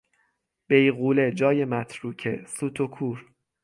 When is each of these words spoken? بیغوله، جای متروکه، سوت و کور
بیغوله، 0.67 1.31
جای 1.31 1.65
متروکه، 1.65 2.43
سوت 2.47 2.81
و 2.81 2.87
کور 2.87 3.25